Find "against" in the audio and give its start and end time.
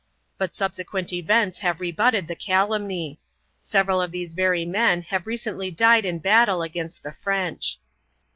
6.63-7.03